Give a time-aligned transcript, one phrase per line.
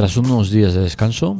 [0.00, 1.36] Tras unos días de descanso,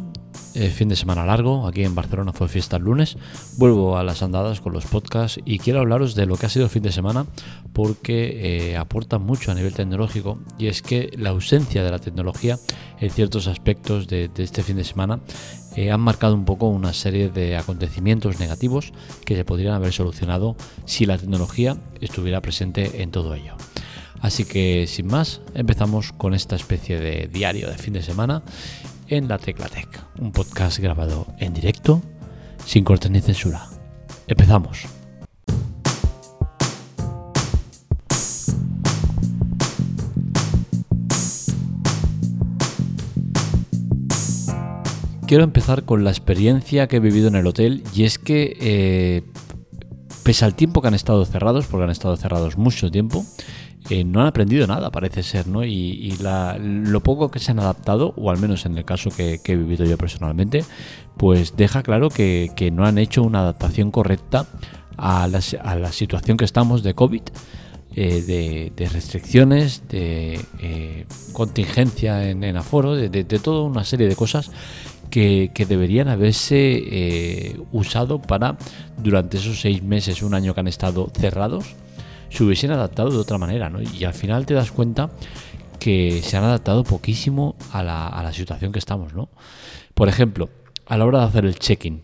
[0.55, 3.17] eh, fin de semana largo, aquí en Barcelona fue fiesta el lunes,
[3.57, 6.67] vuelvo a las andadas con los podcasts y quiero hablaros de lo que ha sido
[6.67, 7.25] el fin de semana
[7.73, 12.59] porque eh, aporta mucho a nivel tecnológico y es que la ausencia de la tecnología
[13.01, 15.21] en ciertos aspectos de, este fin de semana
[15.75, 18.93] eh, han marcado un poco una serie de acontecimientos negativos
[19.25, 20.55] que se podrían haber solucionado
[20.85, 23.55] si la tecnología estuviera presente en todo ello.
[24.21, 28.43] Así que sin más, empezamos con esta especie de diario de fin de semana
[29.09, 29.89] en La Tecla Tech,
[30.19, 32.03] un podcast grabado en directo,
[32.65, 33.67] sin cortes ni censura.
[34.27, 34.87] Empezamos.
[45.27, 49.23] Quiero empezar con la experiencia que he vivido en el hotel y es que eh,
[50.25, 53.25] pese al tiempo que han estado cerrados, porque han estado cerrados mucho tiempo,
[54.05, 55.65] no han aprendido nada, parece ser, ¿no?
[55.65, 56.17] Y,
[56.61, 59.85] lo poco que se han adaptado, o al menos en el caso que, he vivido
[59.85, 60.65] yo personalmente,
[61.17, 64.47] pues deja claro que, no han hecho una adaptación correcta
[64.97, 67.23] a la, situación que estamos de COVID.
[67.97, 74.53] Eh, de, restricciones, de eh, contingencia en, aforo, de, toda una serie de cosas
[75.11, 78.57] que, deberían haberse eh, usado para,
[78.97, 81.75] durante esos seis meses, un año que han estado cerrados,
[82.31, 83.81] se hubiesen adaptado de otra manera, ¿no?
[83.83, 85.11] Y al final te das cuenta
[85.79, 89.29] que se han adaptado poquísimo a la, situación que estamos, ¿no?
[89.95, 90.49] Por ejemplo,
[90.87, 92.03] a la hora de hacer el check-in,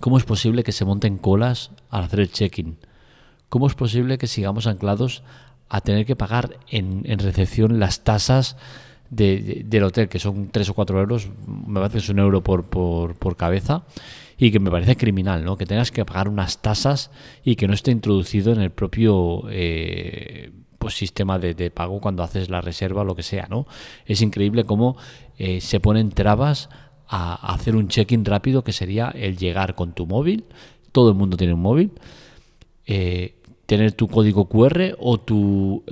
[0.00, 2.78] ¿cómo es posible que se monten colas al hacer el check-in?
[3.48, 5.22] ¿Cómo es posible que sigamos anclados
[5.68, 8.56] a tener que pagar en, recepción las tasas
[9.10, 13.14] del hotel, que son 3 o 4 euros, me parece es un euro por, por,
[13.14, 13.84] por cabeza,
[14.38, 15.56] y que me parece criminal, ¿no?
[15.56, 17.10] Que tengas que pagar unas tasas
[17.44, 22.48] y que no esté introducido en el propio eh, pues, sistema de, pago cuando haces
[22.48, 23.66] la reserva lo que sea, ¿no?
[24.06, 24.96] Es increíble cómo
[25.38, 26.70] eh, se ponen trabas
[27.08, 30.44] a, hacer un check-in rápido que sería el llegar con tu móvil,
[30.92, 31.90] todo el mundo tiene un móvil,
[32.86, 33.37] eh,
[33.68, 35.84] tener tu código QR o tu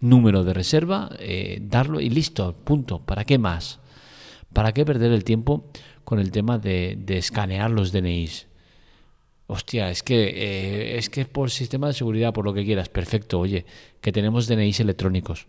[0.00, 1.10] número de reserva,
[1.62, 3.00] darlo y listo, punto.
[3.00, 3.80] ¿Para qué más?
[4.52, 5.64] ¿Para qué perder el tiempo
[6.06, 8.46] con el tema de, escanear los DNIs.
[9.48, 13.40] Hostia, es que, eh, es que por sistema de seguridad, por lo que quieras, perfecto.
[13.40, 13.66] Oye,
[14.00, 15.48] que tenemos DNIs electrónicos,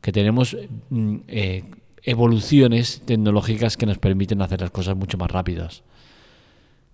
[0.00, 0.56] que tenemos
[0.88, 1.64] mm, eh,
[2.04, 5.82] evoluciones tecnológicas que nos permiten hacer las cosas mucho más rápidas.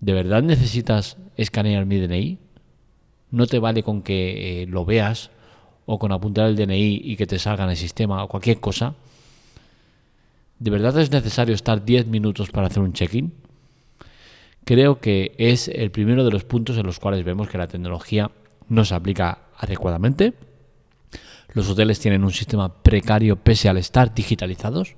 [0.01, 2.39] ¿De verdad necesitas escanear mi DNI?
[3.35, 5.31] No te vale con que eh, lo veas
[5.87, 8.95] o con apuntar el DNI y que te salga en el sistema o cualquier cosa.
[10.61, 13.35] ¿De verdad es necesario estar 10 minutos para hacer un check-in?
[14.65, 18.31] Creo que es el primero de los puntos en los cuales vemos que la tecnología
[18.69, 20.35] no se aplica adecuadamente.
[21.55, 24.95] Los hoteles tienen un sistema precario pese al estar digitalizados.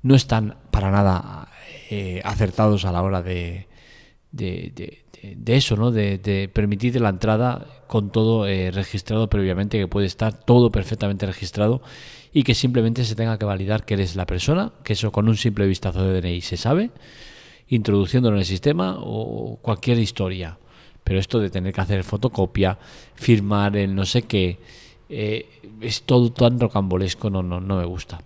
[0.00, 1.48] No están para nada
[1.90, 3.66] eh, acertados a la hora de,
[4.32, 5.02] de,
[5.46, 5.90] eso, ¿no?
[5.90, 11.82] De, permitir la entrada con todo eh, registrado previamente, que puede estar todo perfectamente registrado
[12.32, 15.36] y que simplemente se tenga que validar que eres la persona, que eso con un
[15.36, 16.90] simple vistazo de DNI se sabe,
[17.68, 20.58] introduciéndolo en el sistema o cualquier historia.
[21.04, 22.78] Pero esto de tener que hacer fotocopia,
[23.14, 24.58] firmar el no sé qué,
[25.08, 25.46] eh,
[25.80, 28.22] es todo tan rocambolesco, no, no, no me gusta.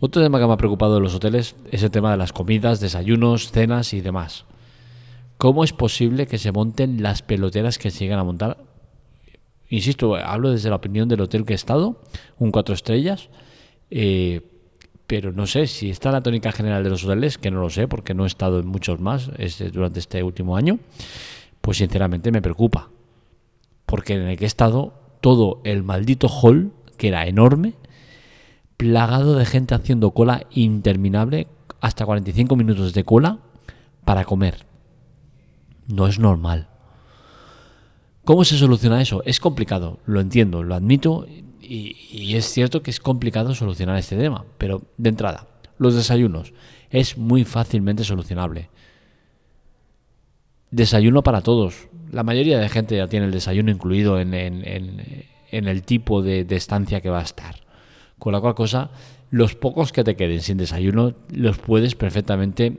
[0.00, 2.80] Otro tema que me ha preocupado de los hoteles es el tema de las comidas,
[2.80, 4.46] desayunos, cenas y demás.
[5.40, 8.58] ¿Cómo es posible que se monten las peloteras que se llegan a montar
[9.70, 12.02] Insisto, hablo desde la opinión del hotel que he estado,
[12.38, 13.30] un cuatro estrellas,
[13.88, 14.42] eh,
[15.06, 17.88] pero no sé si está la tónica general de los hoteles, que no lo sé
[17.88, 19.30] porque no he estado en muchos más
[19.72, 20.78] durante este último año,
[21.62, 22.90] pues sinceramente me preocupa.
[23.86, 27.74] Porque en el que he estado, todo el maldito hall, que era enorme,
[28.76, 31.46] plagado de gente haciendo cola interminable,
[31.80, 33.38] hasta 45 minutos de cola
[34.04, 34.69] para comer.
[35.90, 36.68] No es normal.
[38.24, 39.22] ¿Cómo se soluciona eso?
[39.24, 41.26] Es complicado, lo entiendo, lo admito
[41.60, 45.48] y, es cierto que es complicado solucionar este tema, pero de entrada,
[45.78, 46.52] los desayunos
[46.90, 48.68] es muy fácilmente solucionable.
[50.70, 51.88] Desayuno para todos.
[52.12, 57.00] La mayoría de gente ya tiene el desayuno incluido en, el tipo de, de, estancia
[57.00, 57.56] que va a estar.
[58.18, 58.90] Con la cual cosa,
[59.30, 62.78] los pocos que te queden sin desayuno los puedes perfectamente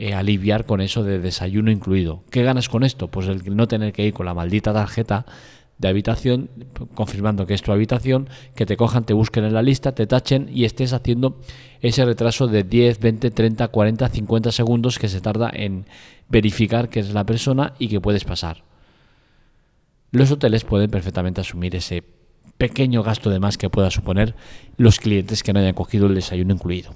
[0.00, 2.22] eh, aliviar con eso de desayuno incluido.
[2.30, 3.08] ¿Qué ganas con esto?
[3.08, 5.26] Pues el no tener que ir con la maldita tarjeta
[5.78, 6.50] de habitación,
[6.94, 10.48] confirmando que es tu habitación, que te cojan, te busquen en la lista, te tachen
[10.54, 11.40] y estés haciendo
[11.80, 15.86] ese retraso de 10, 20, 30, 40, 50 segundos que se tarda en
[16.28, 18.62] verificar que es la persona y que puedes pasar.
[20.12, 22.04] Los hoteles pueden perfectamente asumir ese
[22.56, 24.36] pequeño gasto de más que pueda suponer
[24.76, 26.94] los clientes que no hayan cogido el desayuno incluido.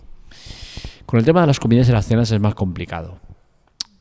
[1.12, 3.18] Con el tema de las comidas y las cenas es más complicado.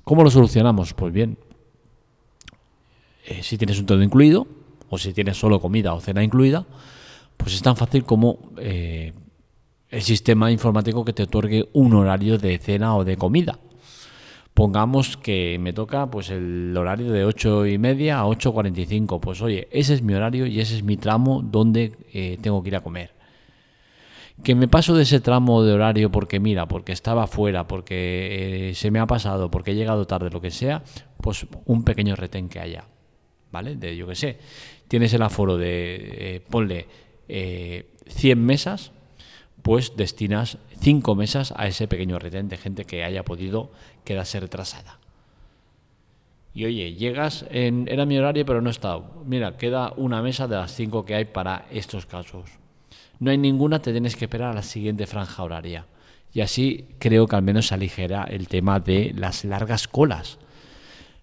[0.05, 0.93] ¿Cómo lo solucionamos?
[0.93, 1.37] Pues bien,
[3.25, 4.47] eh, si tienes un todo incluido,
[4.87, 6.65] o si tienes solo comida o cena incluida,
[7.35, 9.11] pues es tan fácil como eh,
[9.89, 13.59] el sistema informático que te otorgue un horario de cena o de comida.
[14.53, 19.19] Pongamos que me toca pues el horario de 8 y media a 8.45.
[19.19, 22.69] Pues oye, ese es mi horario y ese es mi tramo donde eh, tengo que
[22.69, 23.20] ir a comer.
[24.44, 28.75] Que me paso de ese tramo de horario porque mira, porque estaba fuera, porque eh,
[28.75, 30.83] se me ha pasado, porque he llegado tarde, lo que sea,
[31.22, 32.86] pues un pequeño retén que haya.
[33.51, 33.75] ¿Vale?
[33.75, 34.39] De yo que sé.
[34.88, 36.88] Tienes el aforo de, eh, ponle
[37.28, 38.92] 100 mesas,
[39.62, 43.72] pues destinas cinco mesas a ese pequeño retén de gente que haya podido
[44.04, 45.00] quedarse retrasada.
[46.54, 47.88] Y oye, llegas en.
[47.88, 49.24] Era mi horario, pero no he estado.
[49.25, 52.60] Mira, queda una mesa de las cinco que hay para estos casos.
[53.21, 55.85] No hay ninguna, te tienes que esperar a la siguiente franja horaria.
[56.33, 60.39] Y así creo que al menos se aligera el tema de las largas colas.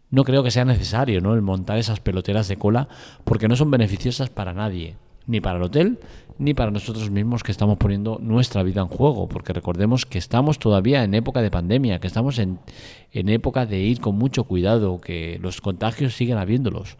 [0.08, 1.34] No creo que sea necesario ¿no?
[1.34, 2.88] el montar esas peloteras de cola
[3.24, 4.94] porque no son beneficiosas para nadie
[5.26, 5.98] ni para el hotel,
[6.38, 10.60] ni para nosotros mismos que estamos poniendo nuestra vida en juego, porque recordemos que estamos
[10.60, 12.60] todavía en época de pandemia, que estamos en,
[13.12, 16.96] época de ir con mucho cuidado, que los contagios siguen habiéndolos.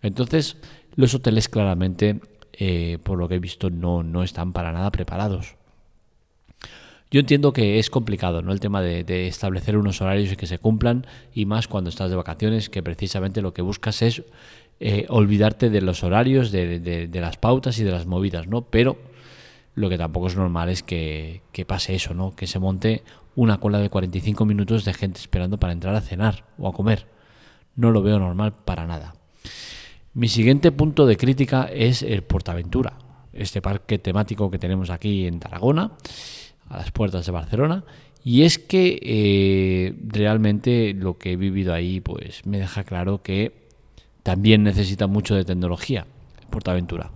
[0.00, 0.56] Entonces,
[0.94, 2.20] los hoteles claramente,
[2.58, 5.54] eh, por lo que he visto, no, no están para nada preparados.
[7.10, 8.52] Yo entiendo que es complicado, ¿no?
[8.52, 12.10] El tema de, de, establecer unos horarios y que se cumplan, y más cuando estás
[12.10, 14.22] de vacaciones, que precisamente lo que buscas es
[14.80, 18.62] eh, olvidarte de los horarios, de, las pautas y de las movidas, ¿no?
[18.62, 18.96] Pero
[19.74, 22.36] lo que tampoco es normal es que, pase eso, ¿no?
[22.36, 23.02] Que se monte
[23.34, 27.06] una cola de 45 minutos de gente esperando para entrar a cenar o a comer.
[27.74, 29.14] No lo veo normal para nada.
[30.18, 32.94] Mi siguiente punto de crítica es el Portaventura,
[33.32, 35.92] este parque temático que tenemos aquí en Tarragona,
[36.68, 37.84] a las puertas de Barcelona.
[38.24, 43.68] Y es que eh, realmente lo que he vivido ahí, pues me deja claro que
[44.24, 46.04] también necesita mucho de tecnología,
[46.50, 47.12] Portaventura.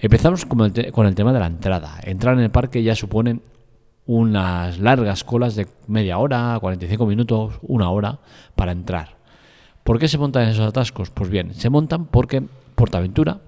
[0.00, 2.00] Empezamos con el, tema de la entrada.
[2.02, 3.40] Entrar en el parque ya suponen
[4.04, 8.18] unas largas colas de media hora, 45 minutos, una hora
[8.56, 9.21] para entrar.
[9.84, 11.10] ¿Por qué se montan esos atascos?
[11.10, 12.42] Pues bien, se montan porque
[12.74, 13.40] Portaventura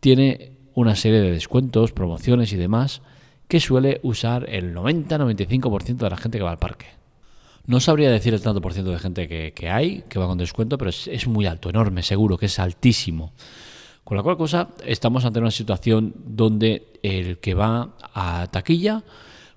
[0.00, 3.02] tiene una serie de descuentos, promociones y demás
[3.48, 6.86] que suele usar el 90-95% de la gente que va al parque.
[7.66, 10.76] No sabría decir el tanto por ciento de gente que, hay, que va con descuento,
[10.76, 13.32] pero es, muy alto, enorme, seguro que es altísimo.
[14.02, 19.02] Con la cual cosa, estamos ante una situación donde el que va a taquilla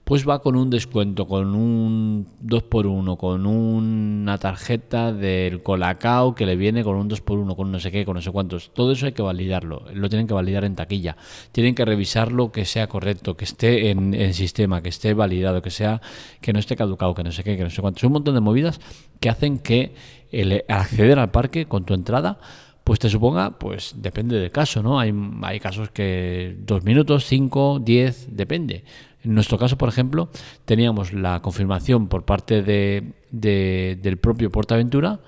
[0.07, 6.55] pues va con un descuento, con un 2x1, con una tarjeta del Colacao que le
[6.55, 8.71] viene con un 2x1, con no sé qué, con no sé cuántos.
[8.73, 11.17] Todo eso hay que validarlo, lo tienen que validar en taquilla.
[11.51, 16.01] Tienen que revisarlo que sea correcto, que esté en, sistema, que esté validado, que sea
[16.39, 18.01] que no esté caducado, que no sé qué, que no sé cuántos.
[18.05, 18.79] Un montón de movidas
[19.19, 19.93] que hacen que
[20.31, 22.39] el acceder al parque con tu entrada
[22.85, 24.97] pues te suponga, pues depende del caso, ¿no?
[24.97, 28.85] Hay, hay casos que dos minutos, cinco, diez, depende.
[29.27, 30.29] En nuestro caso, por ejemplo,
[30.63, 35.19] teníamos la confirmación por parte de, del propio Portaventura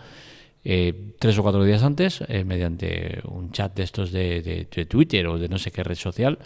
[0.64, 5.38] eh, tres o cuatro días antes, eh, mediante un chat de estos de, Twitter o
[5.38, 6.40] de no sé qué red social,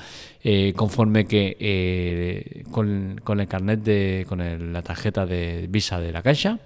[0.43, 6.57] eh, conforme que con, el carnet de, con la tarjeta de visa de la caixa,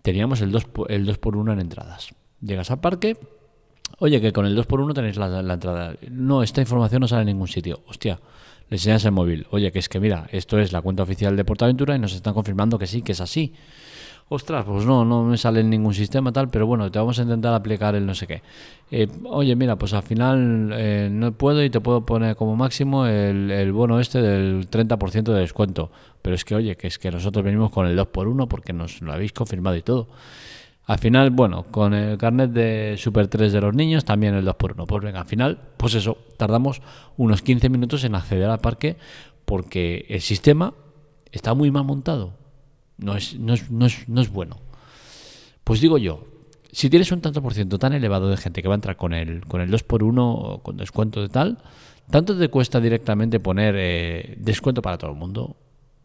[0.00, 2.14] teníamos el 2 el 2 por 1 en entradas.
[2.40, 3.18] Llegas al parque,
[3.98, 5.94] oye, que con el 2 por 1 tenéis la, la entrada.
[6.10, 7.82] No, esta información no sale en ningún sitio.
[7.86, 8.18] Hostia,
[8.68, 9.46] le enseñas el móvil.
[9.50, 12.34] Oye, que es que mira, esto es la cuenta oficial de Portaventura y nos están
[12.34, 13.52] confirmando que sí, que es así.
[14.28, 17.22] Ostras, pues no, no me sale en ningún sistema tal, pero bueno, te vamos a
[17.22, 18.42] intentar aplicar el no sé qué.
[18.90, 23.06] Eh, oye, mira, pues al final eh, no puedo y te puedo poner como máximo
[23.06, 25.92] el, el bono este del 30% de descuento.
[26.22, 29.12] Pero es que, oye, que es que nosotros venimos con el 2x1 porque nos lo
[29.12, 30.08] habéis confirmado y todo.
[30.86, 34.86] Al final, bueno, con el carnet de Super 3 de los niños, también el 2x1.
[34.86, 36.80] Pues venga, al final, pues eso, tardamos
[37.16, 38.96] unos 15 minutos en acceder al parque
[39.44, 40.74] porque el sistema
[41.32, 42.34] está muy mal montado.
[42.98, 44.58] No es, no es, no es, no es bueno.
[45.64, 46.24] Pues digo yo,
[46.70, 49.12] si tienes un tanto por ciento tan elevado de gente que va a entrar con
[49.12, 51.58] el, con el 2x1 o con descuento de tal,
[52.10, 55.56] ¿tanto te cuesta directamente poner eh, descuento para todo el mundo?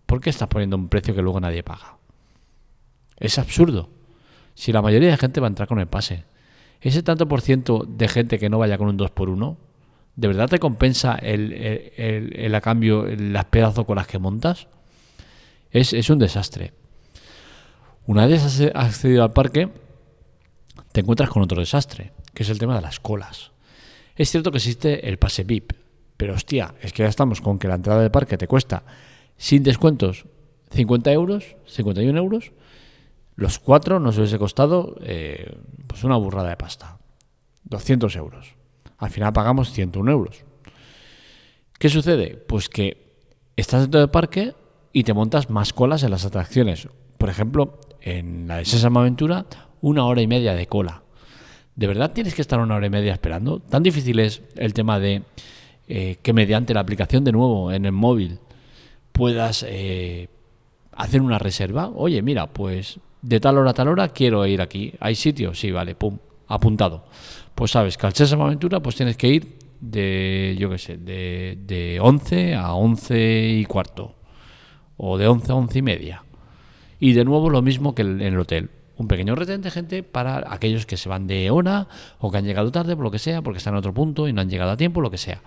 [0.08, 1.98] ¿Por qué estás poniendo un precio que luego nadie paga?
[3.18, 4.01] Es absurdo
[4.56, 6.26] si la mayoría de gente va a entrar con el pase?
[6.82, 9.58] Ese tanto por ciento de gente que no vaya con un 2 por 1
[10.16, 11.54] ¿de verdad te compensa el,
[11.98, 14.68] el, a cambio las pedazos con las que montas?
[15.72, 16.74] Es, es un desastre.
[18.06, 19.70] Una vez has accedido al parque,
[20.92, 23.52] te encuentras con otro desastre, que es el tema de las colas.
[24.16, 25.74] Es cierto que existe el pase VIP,
[26.18, 28.84] pero hostia, es que ya estamos con que la entrada del parque te cuesta
[29.38, 30.26] sin descuentos
[30.72, 32.52] 50 euros, 51 euros,
[33.42, 35.58] los cuatro nos hubiese costado eh,
[35.88, 37.00] pues una burrada de pasta.
[37.64, 38.54] 200 euros.
[39.00, 40.46] Al final pagamos 101 euros.
[41.80, 42.38] ¿Qué sucede?
[42.38, 43.16] Pues que
[43.56, 44.54] estás dentro del parque
[44.94, 46.88] y te montas más colas en las atracciones.
[47.18, 49.48] Por ejemplo, en la de Sésamo Aventura,
[49.82, 51.02] una hora y media de cola.
[51.76, 53.60] ¿De verdad tienes que estar una hora y media esperando?
[53.60, 55.24] ¿Tan difícil es el tema de
[55.88, 58.38] eh, que mediante la aplicación de nuevo en el móvil
[59.12, 60.30] puedas eh,
[60.92, 61.90] hacer una reserva?
[61.90, 64.94] Oye, mira, pues de tal hora a tal hora quiero ir aquí.
[65.00, 65.54] ¿Hay sitio?
[65.54, 67.06] Sí, vale, pum, apuntado.
[67.56, 71.58] Pues sabes que al Sésamo Aventura pues tienes que ir de, yo qué sé, de,
[71.66, 74.16] de 11 a 11 y cuarto.
[74.98, 76.24] O de 11 a 11 y media.
[77.00, 78.70] Y de nuevo lo mismo que en el hotel
[79.02, 81.88] un pequeño retén de gente para aquellos que se van de hora
[82.20, 84.34] o que han llegado tarde, por lo que sea, porque están en otro punto y
[84.34, 85.42] no han llegado a tiempo, lo que sea.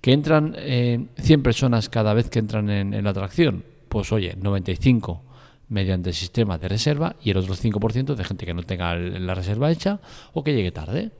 [0.00, 5.22] Que entran 100 eh, personas cada vez que entran en, la atracción, pues oye, 95
[5.68, 9.34] mediante el sistema de reserva y el otro 5% de gente que no tenga la
[9.34, 10.00] reserva hecha
[10.32, 11.10] o que llegue tarde.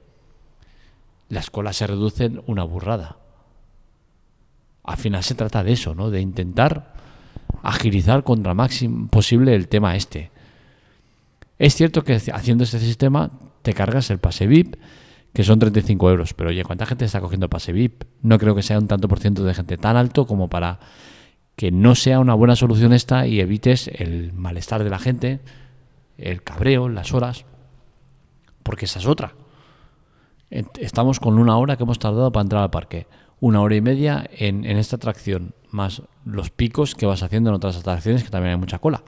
[1.29, 3.17] Las colas se reducen una burrada.
[4.83, 6.09] Al final se trata de eso, ¿no?
[6.09, 6.93] De intentar
[7.61, 10.31] agilizar contra máximo posible el tema este.
[11.59, 13.31] Es cierto que haciendo este sistema
[13.63, 14.75] te cargas el pase VIP,
[15.33, 18.03] que son 35 euros, pero oye, ¿cuánta gente está cogiendo pase VIP?
[18.21, 20.79] No creo que sea un tanto por ciento de gente tan alto como para
[21.57, 25.41] que no sea una buena solución esta y evites el malestar de la gente,
[26.19, 27.45] el cabreo, las horas,
[28.61, 29.33] porque esa es otra.
[30.51, 33.07] Estamos con una hora que hemos tardado para entrar al parque,
[33.39, 37.75] una hora y media en, esta atracción, más los picos que vas haciendo en otras
[37.75, 39.01] atracciones que también hay mucha cola.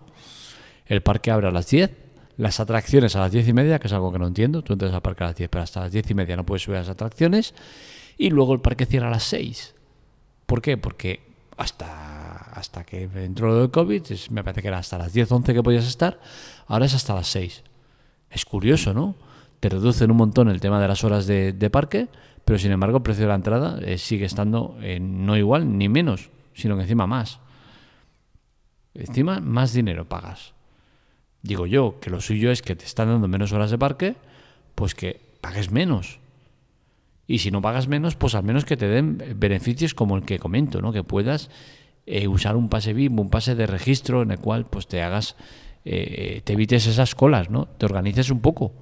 [0.88, 3.94] El parque abre a las 10 las atracciones a las diez y media, que es
[3.94, 4.62] algo que no entiendo.
[4.62, 6.64] Tú entras al parque a las 10, pero hasta las diez y media no puedes
[6.64, 7.54] subir a las atracciones.
[8.18, 9.76] Y luego el parque cierra a las 6.
[10.46, 10.78] ¿Por qué?
[10.78, 11.20] Porque
[11.58, 12.29] hasta,
[12.60, 15.64] hasta que entró lo del COVID, me parece que era hasta las 10, 11 que
[15.64, 16.20] podías estar,
[16.68, 17.64] ahora es hasta las 6.
[18.30, 19.16] Es curioso, ¿no?
[19.60, 22.08] Te reducen un montón el tema de las horas de, parque,
[22.46, 26.30] pero sin embargo el precio de la entrada eh, sigue estando no igual ni menos,
[26.54, 27.40] sino que encima más.
[28.94, 30.54] Encima más dinero pagas
[31.42, 34.16] digo yo, que lo suyo es que te están dando menos horas de parque,
[34.76, 36.20] pues que pagues menos.
[37.28, 40.40] Y si no pagas menos, pues al menos que te den beneficios como el que
[40.40, 40.92] comento, ¿no?
[40.92, 41.50] Que puedas
[42.12, 45.36] eh, usar un pase VIP, un pase de registro en el cual pues te hagas,
[45.86, 47.68] eh, te evites esas colas, ¿no?
[47.78, 48.74] Te organices un poco.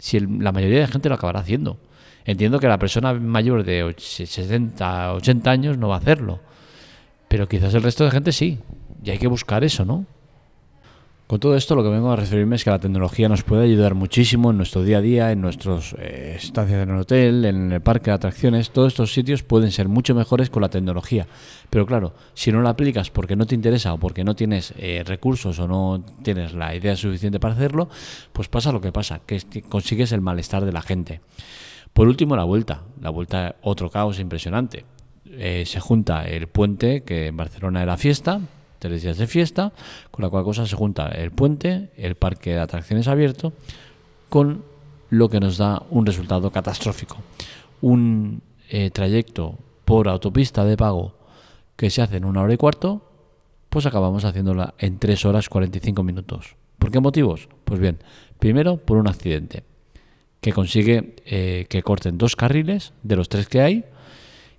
[0.00, 1.78] Si la mayoría de gente lo acabará haciendo.
[2.24, 6.40] Entiendo que la persona mayor de 60, 80 años no va a hacerlo.
[7.28, 8.58] Pero quizás el resto de gente sí.
[9.04, 10.04] Y hay que buscar eso, ¿no?
[11.26, 13.94] Con todo esto lo que vengo a referirme es que la tecnología nos puede ayudar
[13.94, 17.80] muchísimo en nuestro día a día, en nuestras eh, estancias en el hotel, en el
[17.80, 18.70] parque de atracciones.
[18.70, 21.26] Todos estos sitios pueden ser mucho mejores con la tecnología.
[21.70, 25.02] Pero claro, si no la aplicas porque no te interesa o porque no tienes eh,
[25.06, 27.88] recursos o no tienes la idea suficiente para hacerlo,
[28.34, 31.22] pues pasa lo que pasa, que consigues el malestar de la gente.
[31.94, 32.82] Por último, la vuelta.
[33.00, 34.84] La vuelta, otro caos impresionante.
[35.26, 38.40] Eh, se junta el puente, que en Barcelona era fiesta,
[38.84, 39.72] tres días de fiesta,
[40.10, 43.54] con la cual cosa se junta el puente, el parque de atracciones abierto,
[44.28, 44.62] con
[45.08, 47.16] lo que nos da un resultado catastrófico.
[47.80, 51.14] Un eh, trayecto por autopista de pago
[51.76, 53.00] que se hace en una hora y cuarto,
[53.70, 56.56] pues acabamos haciéndola en tres horas 45 minutos.
[56.78, 57.48] ¿Por qué motivos?
[57.64, 57.98] Pues bien,
[58.38, 59.64] primero por un accidente
[60.42, 63.84] que consigue eh, que corten dos carriles de los tres que hay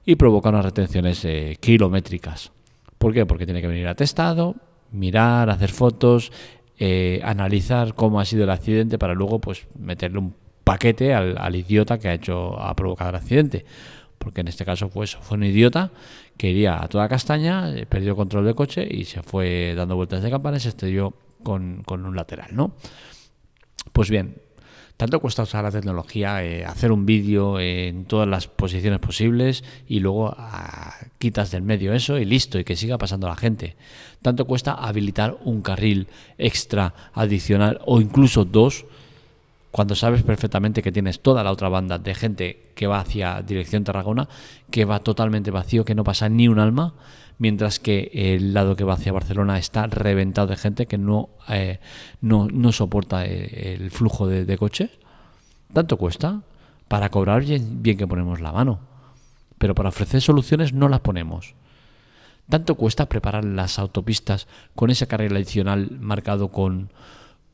[0.03, 2.54] y provoca unas retenciones eh, kilométricas.
[2.97, 3.25] ¿Por qué?
[3.25, 4.55] Porque tiene que venir atestado,
[4.91, 6.31] mirar, hacer fotos,
[6.77, 11.99] eh, analizar cómo ha sido el accidente para luego pues meterle un paquete al, idiota
[11.99, 13.65] que ha hecho ha provocado el accidente
[14.17, 15.91] porque en este caso fue eso, fue un idiota
[16.35, 20.23] que iría a toda castaña, eh, perdió control del coche y se fue dando vueltas
[20.23, 22.73] de campana y se estrelló con, con un lateral, ¿no?
[23.93, 24.41] Pues bien,
[24.97, 29.99] tanto cuesta usar la tecnología, eh, hacer un vídeo en todas las posiciones posibles y
[29.99, 33.75] luego ah, quitas del medio eso y listo, y que siga pasando la gente.
[34.21, 38.85] Tanto cuesta habilitar un carril extra adicional o incluso dos
[39.75, 43.83] cuando sabes perfectamente que tienes toda la otra banda de gente que va hacia dirección
[43.83, 44.29] Tarragona,
[44.71, 46.93] que va totalmente vacío, que no pasa ni un alma,
[47.39, 51.81] mientras que el lado que va hacia Barcelona está reventado de gente que no, eh,
[52.21, 54.91] no, soporta eh, el, flujo de, de, coches.
[55.73, 56.43] ¿Tanto cuesta?
[56.87, 58.79] Para cobrar bien, bien que ponemos la mano,
[59.57, 61.53] pero para ofrecer soluciones no las ponemos.
[62.47, 66.91] ¿Tanto cuesta preparar las autopistas con ese carril adicional marcado con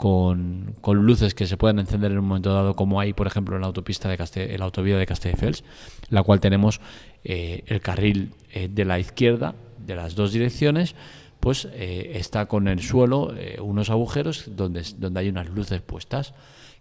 [0.02, 0.74] con,
[1.06, 3.68] luces que se pueden encender en un momento dado, como hay, por ejemplo, en la
[3.68, 5.64] autopista de Caste la autovía de Castelldefels,
[6.10, 6.82] la cual tenemos
[7.24, 10.96] eh, el carril eh, de la izquierda de las dos direcciones
[11.40, 16.34] pues eh, está con el suelo unos agujeros donde, donde hay unas luces puestas.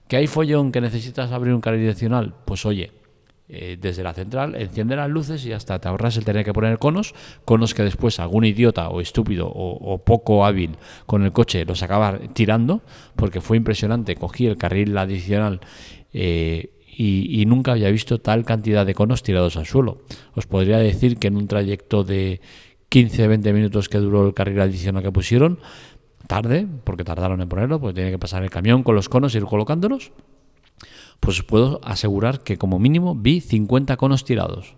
[0.08, 2.34] ¿Que hay follón que necesitas abrir un carril direccional?
[2.44, 2.90] Pues oye,
[3.52, 6.78] eh, desde la central enciende las luces y hasta te ahorras el tener que poner
[6.78, 7.14] conos,
[7.44, 10.76] conos que después algún idiota o estúpido o, poco hábil
[11.06, 12.82] con el coche los acaba tirando,
[13.16, 15.60] porque fue impresionante, cogí el carril adicional
[16.12, 16.70] y,
[17.40, 20.02] y, nunca había visto tal cantidad de conos tirados al suelo.
[20.34, 22.40] Os podría decir que en un trayecto de
[22.90, 25.58] 15-20 minutos que duró el carril adicional que pusieron,
[26.26, 29.38] tarde, porque tardaron en ponerlo, porque tiene que pasar el camión con los conos y
[29.38, 30.12] ir colocándolos,
[31.20, 34.74] pues puedo asegurar que como mínimo vi 50 conos tirados.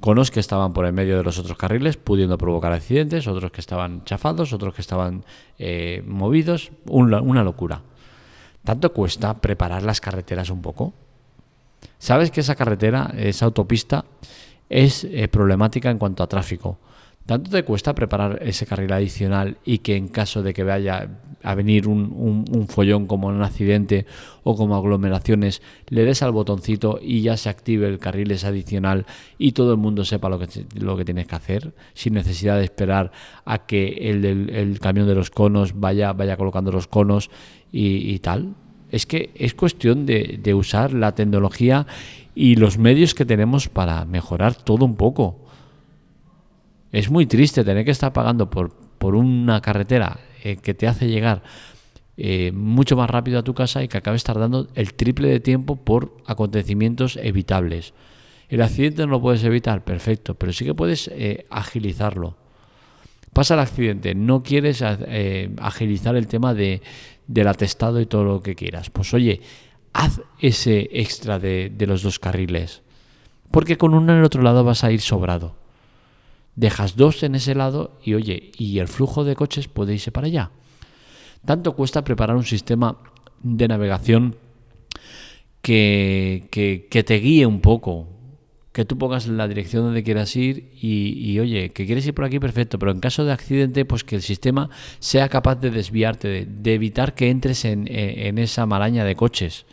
[0.00, 3.60] Conos que estaban por el medio de los otros carriles, pudiendo provocar accidentes, otros que
[3.60, 5.24] estaban chafados, otros que estaban
[5.58, 7.82] eh, movidos, una locura.
[8.64, 10.94] ¿Tanto cuesta preparar las carreteras un poco?
[11.98, 14.04] ¿Sabes que esa carretera, esa autopista,
[14.68, 16.78] es eh, problemática en cuanto a tráfico?
[17.26, 21.08] ¿Tanto te cuesta preparar ese carril adicional y que en caso de que vaya
[21.42, 24.04] a venir un, follón como un accidente
[24.42, 29.06] o como aglomeraciones, le des al botoncito y ya se active el carril adicional
[29.38, 32.64] y todo el mundo sepa lo que, lo que tienes que hacer, sin necesidad de
[32.64, 33.10] esperar
[33.46, 37.30] a que el, camión de los conos vaya, vaya colocando los conos
[37.72, 38.54] y, tal?
[38.90, 41.86] Es que es cuestión de, de usar la tecnología
[42.34, 45.43] y los medios que tenemos para mejorar todo un poco
[46.94, 51.08] es muy triste tener que estar pagando por, por una carretera eh, que te hace
[51.08, 51.42] llegar
[52.16, 55.74] eh, mucho más rápido a tu casa y que acabes tardando el triple de tiempo
[55.74, 57.94] por acontecimientos evitables.
[58.48, 62.36] El accidente no lo puedes evitar, perfecto, pero sí que puedes eh, agilizarlo.
[63.32, 66.80] Pasa el accidente, no quieres agilizar el tema de,
[67.26, 68.90] del atestado y todo lo que quieras.
[68.90, 69.40] Pues oye,
[69.92, 72.82] haz ese extra de, de los dos carriles,
[73.50, 75.63] porque con uno en el otro lado vas a ir sobrado
[76.56, 80.26] dejas dos en ese lado y oye, y el flujo de coches puede irse para
[80.26, 80.50] allá.
[81.44, 82.98] Tanto cuesta preparar un sistema
[83.42, 84.36] de navegación
[85.60, 88.08] que, que, te guíe un poco,
[88.72, 92.38] que tú pongas la dirección donde quieras ir y, oye, que quieres ir por aquí,
[92.38, 96.74] perfecto, pero en caso de accidente, pues que el sistema sea capaz de desviarte, de,
[96.74, 99.66] evitar que entres en, en esa maraña de coches.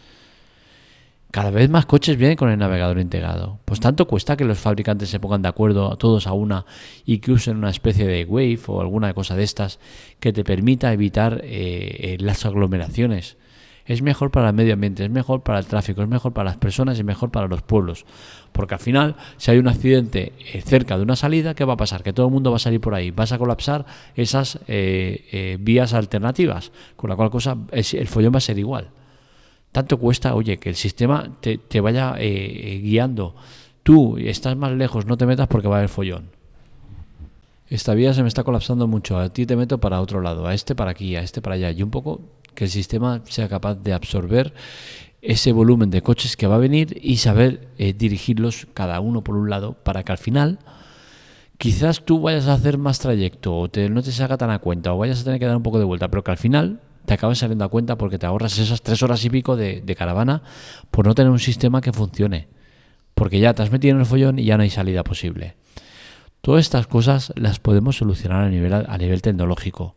[1.32, 3.60] Cada vez más coches vienen con el navegador integrado.
[3.63, 6.65] Pues tanto cuesta que los fabricantes se pongan de acuerdo todos a una
[7.06, 9.80] y que usen una especie de Wave o alguna cosa de estas
[10.20, 13.38] que te permita evitar eh, eh, las aglomeraciones.
[13.86, 16.58] Es mejor para el medio ambiente, es mejor para el tráfico, es mejor para las
[16.58, 18.06] personas y mejor para los pueblos.
[18.52, 21.78] Porque al final, si hay un accidente eh, cerca de una salida, ¿qué va a
[21.78, 22.04] pasar?
[22.04, 23.12] Que todo el mundo va a salir por ahí.
[23.12, 26.74] Vas a colapsar esas vías alternativas.
[26.98, 28.89] Con la cual cosa, el follón va a ser igual
[29.71, 33.36] tanto cuesta, oye, que el sistema te, vaya eh, guiando.
[33.84, 36.29] Tú estás más lejos, no te metas porque va a haber follón.
[37.67, 40.53] Esta vía se me está colapsando mucho, a ti te meto para otro lado, a
[40.53, 41.71] este para aquí, a este para allá.
[41.71, 42.21] Y un poco
[42.53, 44.53] que el sistema sea capaz de absorber
[45.21, 49.38] ese volumen de coches que va a venir y saber eh, dirigirlos cada uno por
[49.38, 50.60] un lado para que al final
[51.57, 54.93] quizás tú vayas a hacer más trayecto o te, no te salga tan a cuenta
[54.93, 57.13] o vayas a tener que dar un poco de vuelta, pero que al final te
[57.13, 60.43] acabas saliendo a cuenta porque te ahorras esas tres horas y pico de, caravana
[60.91, 62.47] por no tener un sistema que funcione.
[63.13, 65.55] Porque ya te has metido en el follón y ya no hay salida posible.
[66.41, 69.95] Todas estas cosas las podemos solucionar a nivel, a nivel tecnológico.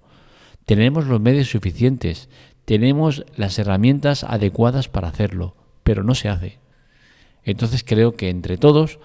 [0.66, 2.28] Tenemos los medios suficientes,
[2.64, 6.58] tenemos las herramientas adecuadas para hacerlo, pero no se hace.
[7.44, 8.98] Entonces creo que entre todos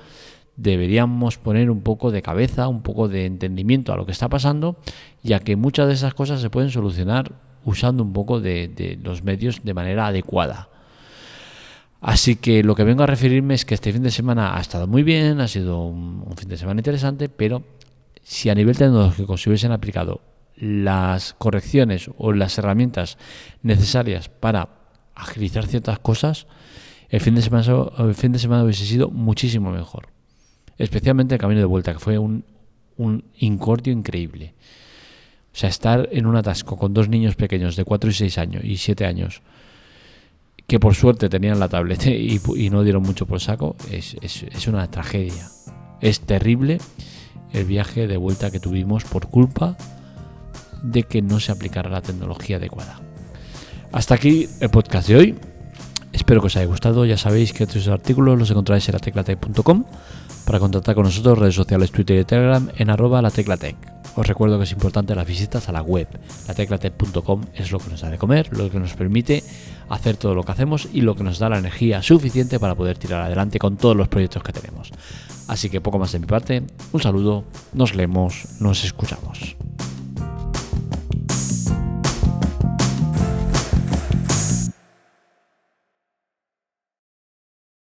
[0.56, 4.78] deberíamos poner un poco de cabeza, un poco de entendimiento a lo que está pasando,
[5.24, 9.64] ya que muchas de esas cosas se pueden solucionar usando un poco de, los medios
[9.64, 10.70] de manera adecuada.
[12.02, 14.88] Así que lo que vengo a referirme es que este fin de semana ha estado
[14.88, 17.64] muy bien, ha sido un, fin de semana interesante, pero
[18.24, 20.22] si a nivel tecnológico se hubiesen aplicado
[20.56, 23.18] las correcciones o las herramientas
[23.64, 24.70] necesarias para
[25.14, 26.48] agilizar ciertas cosas,
[27.10, 27.66] el fin de semana,
[27.98, 30.08] el fin de semana hubiese sido muchísimo mejor.
[30.78, 32.46] Especialmente el camino de vuelta, que fue un,
[32.96, 34.54] un incordio increíble.
[35.54, 38.64] O sea, estar en un atasco con dos niños pequeños de 4 y 6 años
[38.64, 39.42] y 7 años,
[40.68, 44.90] que por suerte tenían la tablet y, no dieron mucho por saco, es, es, una
[44.90, 45.48] tragedia.
[46.02, 46.78] Es terrible
[47.52, 49.76] el viaje de vuelta que tuvimos por culpa
[50.84, 53.02] de que no se aplicara la tecnología adecuada.
[53.92, 55.36] Hasta aquí el podcast de hoy.
[56.14, 57.06] Espero que os haya gustado.
[57.06, 59.84] Ya sabéis que estos artículos los encontráis en lateclatec.com
[60.46, 63.99] para contactar con nosotros, redes sociales, Twitter y Telegram en arroba lateclatec.
[64.16, 66.08] Os recuerdo que es importante las visitas a la web.
[66.48, 69.44] La teclatec.com es lo que nos da de comer, lo que nos permite
[69.90, 72.98] hacer todo lo que hacemos y lo que nos da la energía suficiente para poder
[72.98, 74.92] tirar adelante con todos los proyectos que tenemos.
[75.48, 77.44] Así que poco más de mi parte, un saludo,
[77.74, 79.56] nos leemos, nos escuchamos.